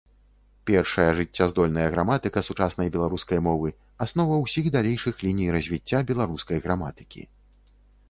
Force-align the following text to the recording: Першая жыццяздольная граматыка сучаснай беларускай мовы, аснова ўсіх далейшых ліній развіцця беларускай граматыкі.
Першая 0.69 1.09
жыццяздольная 1.19 1.83
граматыка 1.97 2.43
сучаснай 2.49 2.91
беларускай 2.97 3.39
мовы, 3.51 3.69
аснова 4.09 4.43
ўсіх 4.47 4.73
далейшых 4.79 5.23
ліній 5.29 5.49
развіцця 5.61 6.05
беларускай 6.13 6.57
граматыкі. 6.69 7.21